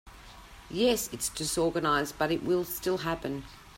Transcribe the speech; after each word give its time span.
Yes, 0.71 1.09
it’s 1.13 1.29
disorganized 1.29 2.15
but 2.17 2.31
it 2.31 2.41
will 2.41 2.65
still 2.65 2.97
happen. 2.97 3.43